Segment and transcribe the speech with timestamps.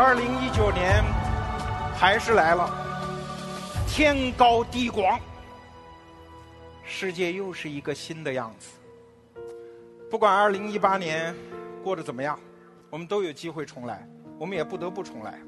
[0.00, 1.02] 二零一九年
[1.92, 2.70] 还是来了，
[3.88, 5.20] 天高地广，
[6.84, 8.78] 世界又是一个新的样子。
[10.08, 11.34] 不管二零一八年
[11.82, 12.38] 过得怎么样，
[12.90, 14.08] 我们都有机会重来，
[14.38, 15.40] 我们也不得不重来。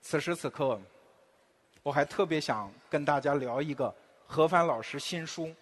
[0.00, 0.80] 此时此刻，
[1.82, 3.92] 我还特别想跟大家聊一个
[4.28, 5.46] 何帆老师新书《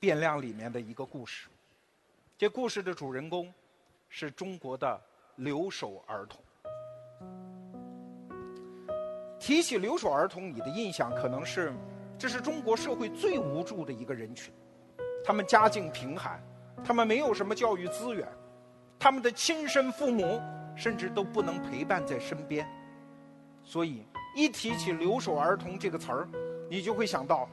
[0.00, 1.46] 变量》里面的一个故事。
[2.38, 3.52] 这故事的主人公
[4.08, 4.98] 是中国的。
[5.38, 6.42] 留守儿童，
[9.38, 11.72] 提起留守儿童，你的印象可能是，
[12.18, 14.52] 这是中国社会最无助的一个人群，
[15.24, 16.42] 他们家境贫寒，
[16.82, 18.26] 他们没有什么教育资源，
[18.98, 20.40] 他们的亲生父母
[20.74, 22.68] 甚至都不能陪伴在身边，
[23.62, 26.28] 所以一提起留守儿童这个词儿，
[26.68, 27.48] 你就会想到，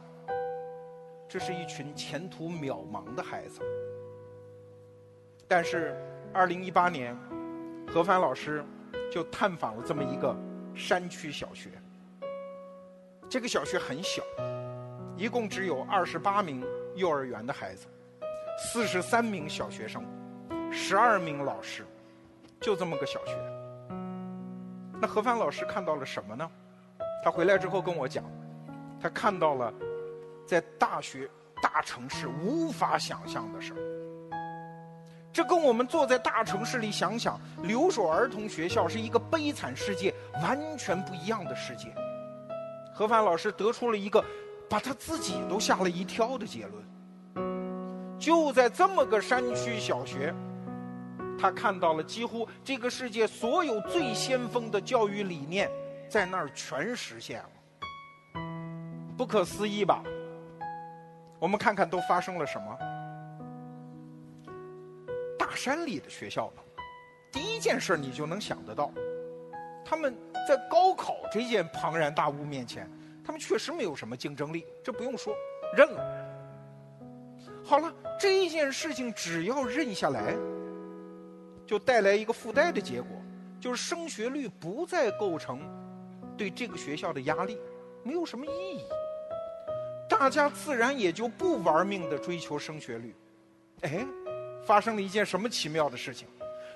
[1.30, 3.62] 这是一群前途渺茫的孩子。
[5.48, 5.96] 但是，
[6.34, 7.16] 二零一八年。
[7.96, 8.62] 何帆老师
[9.10, 10.36] 就探访了这么一个
[10.76, 11.70] 山区小学。
[13.30, 14.22] 这个小学很小，
[15.16, 16.62] 一共只有二十八名
[16.98, 17.88] 幼儿园的孩子，
[18.58, 20.04] 四十三名小学生，
[20.70, 21.86] 十二名老师，
[22.60, 23.34] 就这么个小学。
[25.00, 26.52] 那何帆老师看到了什么呢？
[27.24, 28.26] 他回来之后跟我讲，
[29.02, 29.74] 他看到了
[30.46, 31.30] 在大学
[31.62, 33.95] 大城市无法想象的事儿。
[35.36, 41.94] 这跟我们坐在大城市里想想留守儿童学校是一个悲惨世界完全不一样的世界。
[42.94, 44.24] 何帆老师得出了一个
[44.70, 48.18] 把他自己都吓了一跳的结论。
[48.18, 50.34] 就在这么个山区小学，
[51.38, 55.70] 他看到了几乎这个世界所有最先锋的教育理念
[56.08, 58.42] 在那儿全实现了。
[59.18, 60.02] 不可思议吧？
[61.40, 62.95] 我们看看都发生了什么。
[65.56, 66.62] 山里的学校呢，
[67.32, 68.92] 第一件事你就能想得到，
[69.84, 70.16] 他们
[70.48, 72.90] 在高考这件庞然大物面前，
[73.24, 75.34] 他们确实没有什么竞争力，这不用说，
[75.76, 76.04] 认了。
[77.64, 80.36] 好了，这件事情只要认下来，
[81.66, 83.10] 就带来一个附带的结果，
[83.60, 85.60] 就是升学率不再构成
[86.38, 87.58] 对这个学校的压力，
[88.04, 88.82] 没有什么意义，
[90.08, 93.16] 大家自然也就不玩命的追求升学率，
[93.82, 94.06] 哎。
[94.66, 96.28] 发生了一件什么奇妙的事情？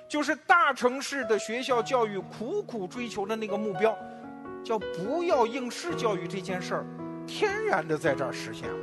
[0.08, 3.96] 就是大城市的学校教育苦苦追求的那个目标，
[4.64, 6.84] 叫不要应试教育这件事儿，
[7.28, 8.76] 天然的在这儿实现了。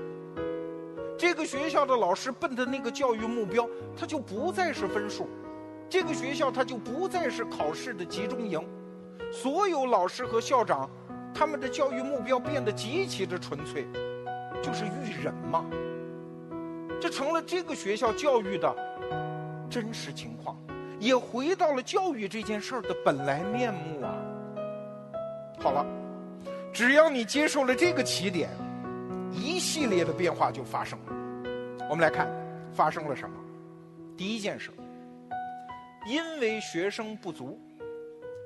[1.17, 5.27] 这个学校的老师奔的那个教育目标，它就不再是分数，
[5.89, 8.65] 这个学校它就不再是考试的集中营，
[9.29, 10.89] 所有老师和校长，
[11.33, 13.85] 他们的教育目标变得极其的纯粹，
[14.63, 15.65] 就是育人嘛。
[17.01, 18.86] 这成了这个学校教育的。
[19.69, 20.57] 真实情况，
[20.99, 24.15] 也回到了教育这件事儿的本来面目啊。
[25.59, 25.85] 好了，
[26.71, 28.49] 只要你接受了这个起点，
[29.31, 31.05] 一系列的变化就发生了。
[31.89, 32.29] 我们来看
[32.73, 33.35] 发生了什么。
[34.15, 34.71] 第一件事，
[36.05, 37.59] 因为学生不足，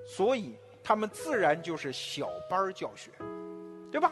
[0.06, 3.12] 所以他们自然就是小班教学，
[3.92, 4.12] 对吧？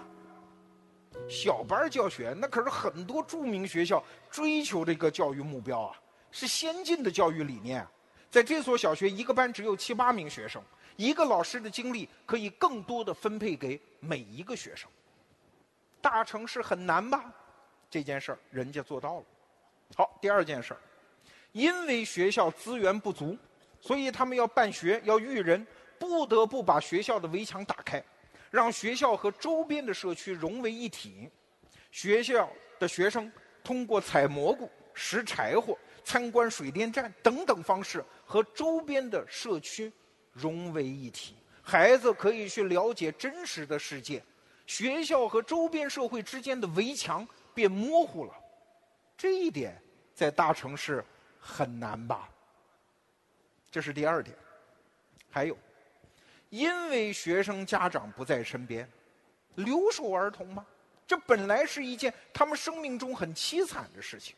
[1.27, 5.95] 小班教学那可是很多著名学校追求的一个教育目标啊。
[6.31, 7.85] 是先进的教育理念，
[8.29, 10.61] 在这所小学，一个班只有七八名学生，
[10.95, 14.89] 一个老师的精力可以更多的分配给每一个学生。
[16.01, 17.33] 大城市很难吧？
[17.89, 19.25] 这件事儿人家做到了。
[19.95, 20.79] 好，第二件事儿，
[21.51, 23.35] 因为学校资源不足，
[23.81, 25.65] 所以他们要办学要育人，
[25.97, 28.03] 不得不把学校的围墙打开，
[28.51, 31.27] 让学校和周边的社区融为一体。
[31.91, 32.47] 学校
[32.77, 33.31] 的学生
[33.63, 35.75] 通过采蘑菇、拾柴火。
[36.03, 39.91] 参观水电站等等方式和周边的社区
[40.31, 44.23] 融为一体，孩子可以去了解真实的世界，
[44.65, 48.33] 学校和周边社会之间的围墙变模糊了，
[49.17, 49.81] 这一点
[50.13, 51.03] 在大城市
[51.39, 52.29] 很难吧？
[53.71, 54.35] 这是第二点。
[55.31, 55.55] 还有，
[56.49, 58.89] 因为学生家长不在身边，
[59.55, 60.65] 留守儿童吗？
[61.05, 64.35] 这本来是一件他们生命中很凄惨的事情。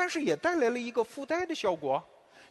[0.00, 2.02] 但是也带来了一个附带的效果，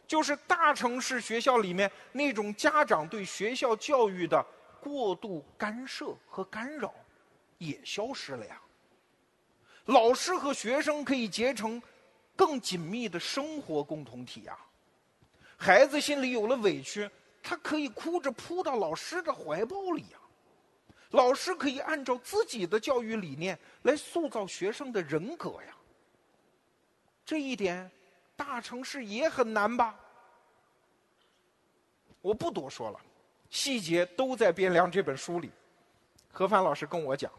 [0.06, 4.40] 就是大城市学校里面那种家长对学校教育的
[4.80, 6.94] 过度干涉和干扰，
[7.58, 8.62] 也消失了呀。
[9.86, 11.82] 老师和学生可以结成
[12.36, 14.56] 更紧密的生活共同体呀。
[15.56, 17.10] 孩子心里有了委屈，
[17.42, 20.18] 他可以哭着扑到老师的怀抱里呀。
[21.10, 25.74] 老师可以按照自己的教育理念来塑造学生的人格呀。
[27.24, 27.90] 这一点，
[28.36, 29.98] 大城市也很难吧？
[32.20, 33.00] 我不多说了，
[33.48, 35.50] 细节都在《汴梁》这本书里。
[36.32, 37.32] 何帆老师跟我讲，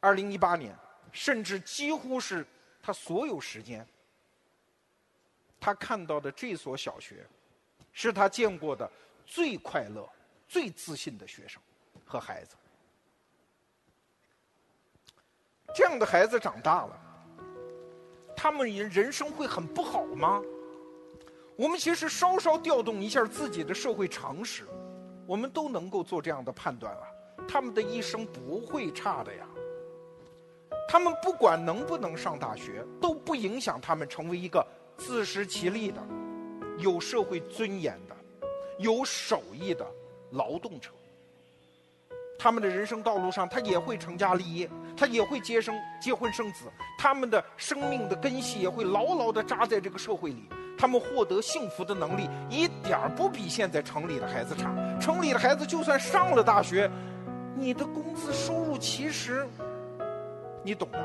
[0.00, 0.76] 二零一八年，
[1.12, 2.46] 甚至几乎是
[2.82, 3.86] 他所有时间，
[5.60, 7.26] 他看到的这所小学，
[7.92, 8.90] 是他见过的
[9.24, 10.08] 最快乐、
[10.48, 11.62] 最自信的学生
[12.04, 12.56] 和孩子。
[15.74, 17.07] 这样的孩子长大了，
[18.40, 20.40] 他们人人生会很不好吗？
[21.56, 24.64] 我们其实稍稍调动一下自己的社会常识，
[25.26, 27.02] 我们都能够做这样的判断了。
[27.48, 29.44] 他们的一生不会差的呀。
[30.88, 34.64] 他们不管能不能上大学，都不影响他们成为一个
[34.96, 36.00] 自食其力的、
[36.78, 38.46] 有社会尊严的、
[38.78, 39.84] 有手艺的
[40.30, 40.90] 劳动者。
[42.38, 50.48] 他们的人生道路上，他也会成家立业，他也会结生结婚生子，他们的生命的根系也会牢牢地扎在这个社会里。
[50.78, 54.72] 他们获得幸福的能力一点儿不比现在城里的孩子差。
[55.00, 56.88] 城里的孩子就算上了大学，
[57.56, 59.44] 你的工资收入其实，
[60.62, 60.98] 你懂的。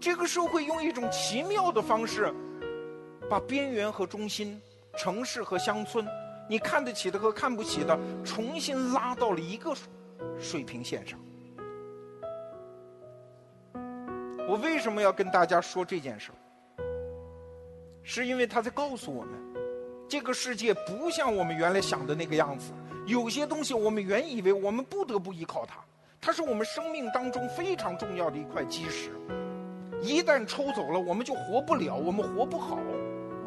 [0.00, 2.34] 这个社会用一种奇妙的方式，
[3.30, 4.60] 把边缘和中心、
[4.96, 6.04] 城市和乡村。
[6.52, 9.74] 你看得起的和看不起的，重新拉到了一个
[10.38, 11.18] 水平线上。
[14.46, 16.36] 我为什么要跟大家说这件事儿
[18.02, 19.32] 是因为他在告诉我们，
[20.06, 22.70] 这个世界不像我们原来想的那个样子。
[23.06, 25.76] 有些东西我们原以为我们不得不依靠它，
[26.20, 29.10] 它是我们生命当中非常重要的一块基石。
[30.02, 32.78] 一旦抽走了，我们就活不了，我们活不好，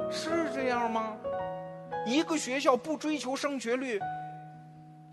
[0.09, 1.15] 是这样吗？
[2.05, 3.99] 一个学校不追求升学率，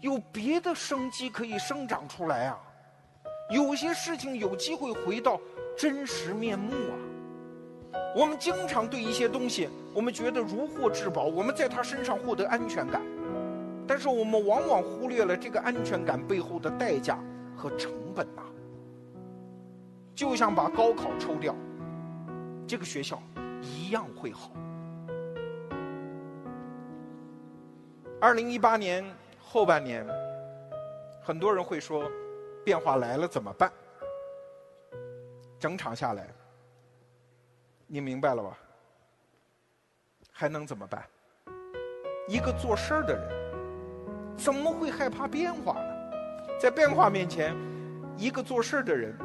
[0.00, 2.58] 有别的生机可以生长出来啊！
[3.50, 5.40] 有些事情有机会回到
[5.76, 6.94] 真实面目啊！
[8.14, 13.00] 我们经常对一些东西，我们觉得如获至宝，我们在他身上获得安全感，
[13.86, 17.18] 但是我们往往忽略了这个安全感背后的代价
[17.56, 18.42] 和成本呐。
[20.14, 21.56] 就像把高考抽掉，
[22.66, 23.18] 这个学校
[23.62, 24.50] 一样会好。
[28.22, 29.04] 二零一八年
[29.40, 30.06] 后半年，
[31.20, 32.08] 很多人会说，
[32.64, 33.68] 变化来了怎么办？
[35.58, 36.28] 整场下来，
[37.84, 38.56] 你明白了吧？
[40.30, 41.04] 还能怎么办？
[42.28, 45.94] 一个做事儿的人，怎么会害怕变化呢？
[46.60, 47.56] 在变化面前，
[48.16, 49.18] 一个做事儿的人，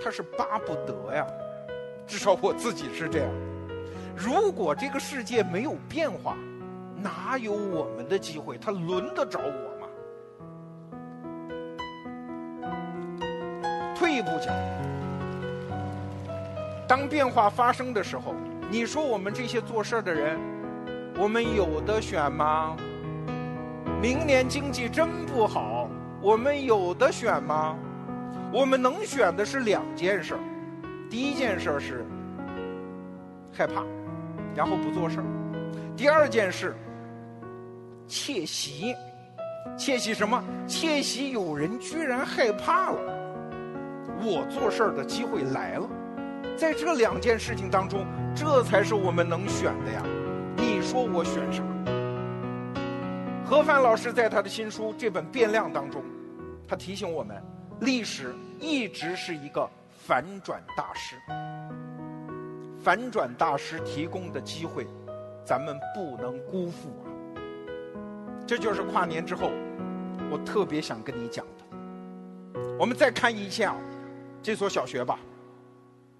[0.00, 1.26] 他是巴不得呀。
[2.06, 3.28] 至少我自己是这样。
[4.16, 6.36] 如果这个世界没有变化，
[7.02, 8.56] 哪有我们的机会？
[8.58, 9.86] 他轮得着我吗？
[13.94, 14.54] 退一步讲，
[16.88, 18.34] 当变化发生的时候，
[18.70, 20.38] 你说我们这些做事的人，
[21.18, 22.76] 我们有的选吗？
[24.00, 25.88] 明年经济真不好，
[26.20, 27.76] 我们有的选吗？
[28.52, 30.36] 我们能选的是两件事
[31.10, 32.04] 第一件事是
[33.52, 33.82] 害怕，
[34.54, 35.24] 然后不做事儿
[35.96, 36.74] 第二件事。
[38.08, 38.94] 窃喜，
[39.76, 40.42] 窃喜什么？
[40.66, 43.00] 窃喜有人居然害怕了，
[44.22, 45.88] 我做事儿的机会来了。
[46.56, 50.02] 在这两件事情当中，这才是我们能选的呀。
[50.56, 51.62] 你说我选啥？
[53.44, 56.02] 何帆老师在他的新书这本《变量》当中，
[56.66, 57.42] 他提醒我们，
[57.80, 61.16] 历史一直是一个反转大师。
[62.82, 64.86] 反转大师提供的机会，
[65.44, 67.05] 咱们不能辜负啊。
[68.46, 69.50] 这就是跨年之后，
[70.30, 71.64] 我特别想跟你讲的。
[72.78, 73.74] 我们再看一下
[74.40, 75.18] 这所小学吧，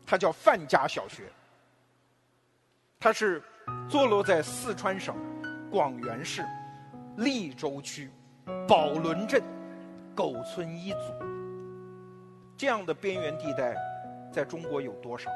[0.05, 1.23] 它叫范家小学，
[2.99, 3.41] 它是
[3.89, 5.15] 坐落在四川省
[5.71, 6.45] 广元市
[7.19, 8.11] 利州区
[8.67, 9.41] 宝轮镇
[10.13, 10.99] 狗村一组。
[12.57, 13.77] 这样的边缘地带，
[14.33, 15.31] 在中国有多少？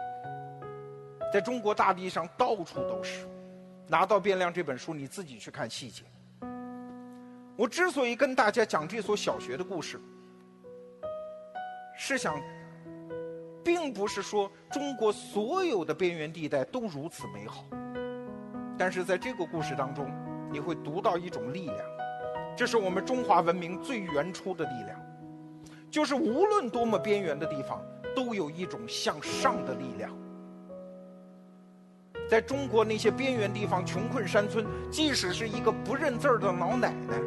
[1.32, 3.28] 在中国大地上到处都是。
[3.86, 6.02] 拿到《变量》这本书，你自己去看细节。
[7.60, 10.00] 我之所以跟大家讲这所小学的故事，
[11.94, 12.40] 是想，
[13.62, 17.66] 并不是说中国所有的边缘地带都如此美好，
[18.78, 20.10] 但是在这个故事当中，
[20.50, 21.78] 你会读到一种力量，
[22.56, 24.98] 这是我们中华文明最原初的力量，
[25.90, 27.84] 就是无论多么边缘的地方，
[28.16, 30.10] 都有一种向上的力量。
[32.26, 37.20] 在中国那些边缘地方、穷困山村，即使是一个不认字儿的老奶奶。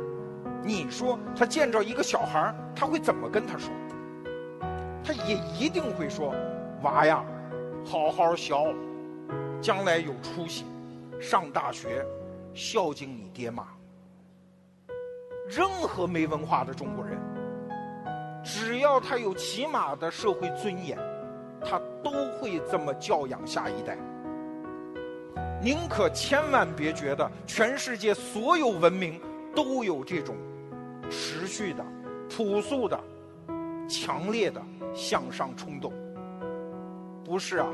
[0.63, 3.71] 你说他见着一个小孩他会怎么跟他说？
[5.03, 6.33] 他也一定会说
[6.81, 7.25] ：“娃呀，
[7.85, 8.55] 好好学，
[9.61, 10.63] 将来有出息，
[11.19, 12.05] 上大学，
[12.53, 13.67] 孝敬你爹妈。
[15.49, 17.19] 任何没文化的中国人，
[18.41, 20.97] 只要他有起码的社会尊严，
[21.61, 23.97] 他都会这么教养下一代。
[25.61, 29.19] 您可千万别觉得全世界所有文明
[29.53, 30.35] 都有这种
[31.09, 31.83] 持续的、
[32.29, 32.99] 朴素的、
[33.87, 34.61] 强烈的
[34.93, 35.91] 向上冲动。
[37.23, 37.67] 不是啊，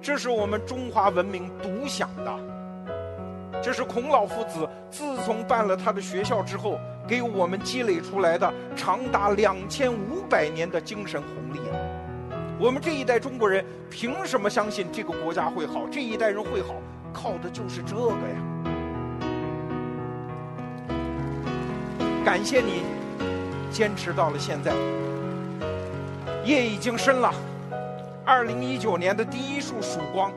[0.00, 2.38] 这是我们中华文明独享的。
[3.62, 11.76] 这是孔老夫子自从办了他的学校之后，给我们积累出来的长达两千五百年的精神红利啊！
[12.60, 15.86] 我们这一代中国人凭什么相信这个国家会好？
[15.90, 16.74] 这一代人会好，
[17.12, 18.73] 靠的就是这个呀！
[22.24, 22.82] 感谢你
[23.70, 24.72] 坚持到了现在，
[26.42, 27.30] 夜已经深了，
[28.24, 30.32] 二零一九年的第一束曙光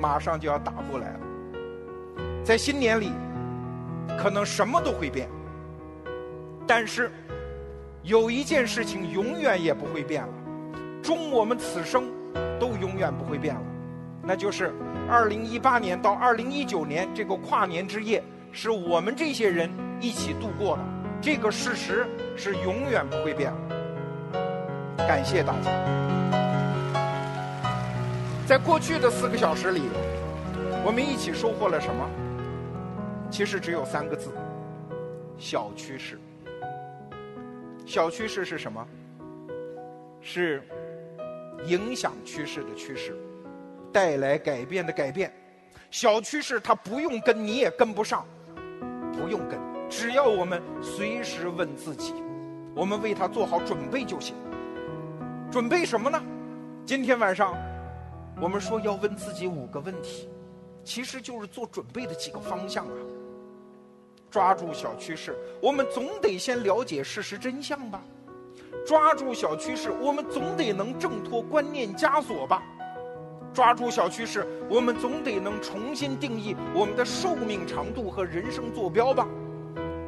[0.00, 1.20] 马上就要打过来了。
[2.42, 3.12] 在新年里，
[4.18, 5.28] 可能什么都会变，
[6.66, 7.12] 但是
[8.02, 10.32] 有一件事情永远也不会变了，
[11.02, 12.04] 终我们此生
[12.58, 13.62] 都永远不会变了，
[14.22, 14.72] 那就是
[15.10, 19.70] 二零一八年到二零一九年这个跨年之夜是我们这些人
[20.00, 20.82] 一起度过的，
[21.20, 23.52] 这个事实是永远不会变。
[24.96, 25.70] 感谢大家，
[28.46, 29.82] 在过去的四个小时里，
[30.84, 32.08] 我们一起收获了什么？
[33.30, 34.32] 其实只有三个字：
[35.36, 36.18] 小趋势。
[37.84, 38.86] 小趋势是什么？
[40.22, 40.62] 是
[41.66, 43.14] 影响趋势的趋势，
[43.92, 45.32] 带来改变的改变。
[45.90, 48.24] 小趋势它不用跟，你也跟不上，
[49.12, 49.58] 不用跟，
[49.90, 52.14] 只要我们随时问自己，
[52.76, 54.36] 我们为它做好准备就行。
[55.50, 56.22] 准备什么呢？
[56.86, 57.56] 今天晚上
[58.40, 60.28] 我们说要问自己五个问题，
[60.84, 62.92] 其实就是做准备的几个方向啊。
[64.30, 68.00] 抓住小趋势，我们总得先了解事实真相吧；
[68.86, 72.62] 抓住小趋势，我们总得能挣脱观念枷锁吧；
[73.52, 79.26] 抓住小趋势，我们总得能重新定义我们的寿命长度和人生坐标吧；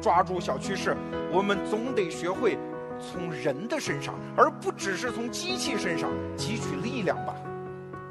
[0.03, 0.95] 抓住小趋势，
[1.31, 2.57] 我们总得学会
[2.99, 7.33] 从人的身上，而不只是从机器身上汲取力量吧；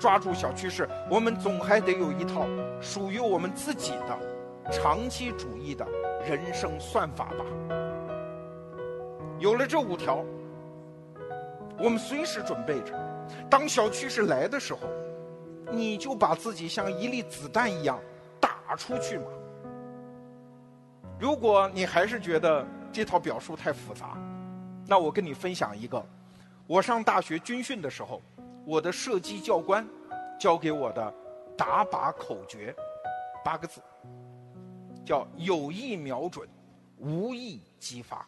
[0.00, 2.46] 抓住小趋势，我们总还得有一套
[2.80, 4.18] 属于我们自己的
[4.72, 5.86] 长期主义的。
[6.24, 7.44] 人生算法吧，
[9.40, 10.24] 有了这五条，
[11.76, 12.94] 我们随时准备着。
[13.50, 14.78] 当小趋势来的时候，
[15.72, 17.98] 你就把自己像一粒子弹一样
[18.40, 19.24] 打出去嘛。
[21.22, 24.18] 如果你还是觉得这套表述太复杂，
[24.88, 26.04] 那我跟你分享一个，
[26.66, 28.20] 我上大学军训的时候，
[28.66, 29.86] 我的射击教官
[30.36, 31.14] 教给我的
[31.56, 32.74] 打靶口诀，
[33.44, 33.80] 八个字。
[35.06, 36.48] 叫有意瞄准，
[36.98, 38.26] 无意激发。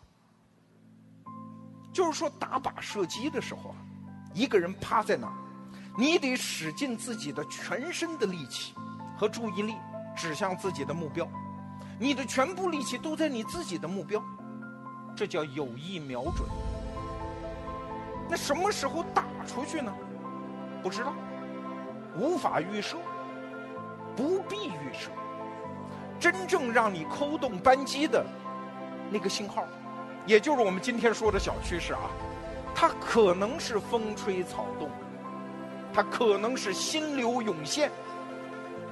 [1.93, 3.77] 就是说，打靶射击的时候啊，
[4.33, 5.35] 一个人趴在那儿，
[5.99, 8.73] 你得使尽自己的全身的力气
[9.19, 9.75] 和注意力，
[10.17, 11.29] 指向自己的目标。
[11.99, 14.23] 你的全部力气都在你自己的目标，
[15.15, 16.49] 这叫有意瞄准。
[18.29, 19.93] 那什么时候打出去呢？
[20.83, 21.15] 不知道，
[22.19, 22.97] 无法预设，
[24.17, 25.11] 不必预设。
[26.19, 28.25] 真正让你扣动扳机的
[29.11, 29.65] 那个信号，
[30.27, 32.11] 也就是我们今天说的小趋势啊，
[32.75, 34.89] 它可能是风吹草动，
[35.93, 37.91] 它可能是心流涌现。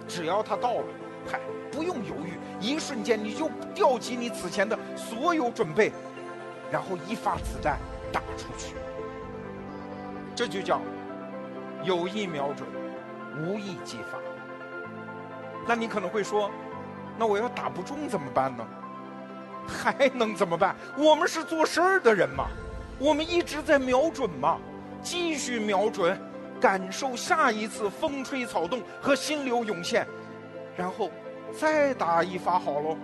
[0.07, 0.85] 只要它到了，
[1.31, 5.93] 嗨，不用犹豫，一瞬间你就调集你此前的所有准备，
[6.71, 7.79] 然后一发子弹
[8.13, 8.75] 打出去。
[10.35, 10.81] 这就叫
[11.85, 12.69] 有意瞄准，
[13.39, 14.19] 无意激发。
[15.67, 16.51] 那你可能会说。
[17.19, 18.67] 那我要打不中怎么办呢？
[19.69, 20.75] 还能怎么办？
[20.97, 22.47] 我们是做事儿的人嘛，
[22.99, 24.59] 我们一直在瞄准嘛，
[25.03, 26.19] 继续瞄准，
[26.59, 30.07] 感受下一次风吹草动和心流涌现，
[30.77, 31.11] 然后
[31.59, 32.97] 再打一发好喽。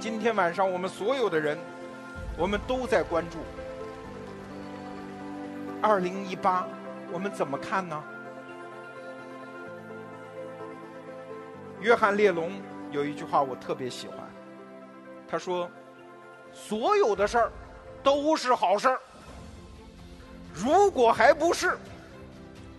[0.00, 1.56] 今天晚上我们所有的人，
[2.36, 3.38] 我们都在关注
[5.80, 6.66] 二零一八，
[7.12, 8.02] 我们怎么看呢？
[11.80, 12.52] 约翰列侬
[12.90, 14.18] 有一句话我特别喜欢，
[15.28, 15.70] 他说
[16.52, 17.52] ：“所有的事儿
[18.02, 18.98] 都是好事儿，
[20.52, 21.78] 如果还不是，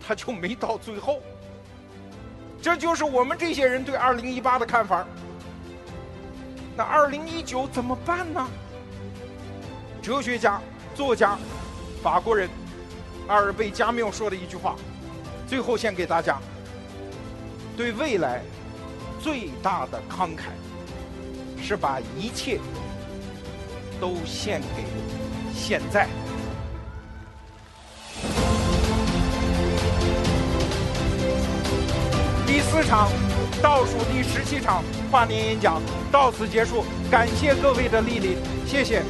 [0.00, 1.22] 他就没到最后。”
[2.66, 5.06] 这就是我们这些人对二零一八的看法。
[6.76, 8.44] 那二零一九怎么办呢？
[10.02, 10.60] 哲学家、
[10.92, 11.38] 作家、
[12.02, 12.50] 法国人
[13.28, 14.74] 阿尔贝加缪说的一句话，
[15.46, 16.40] 最后献给大家。
[17.76, 18.42] 对未来
[19.20, 22.58] 最大的慷慨，是把一切
[24.00, 24.82] 都献给
[25.54, 26.08] 现在。
[32.56, 33.10] 第四场，
[33.60, 35.78] 倒数第十七场跨年演讲
[36.10, 38.34] 到此结束，感谢各位的莅临，
[38.66, 39.02] 谢谢。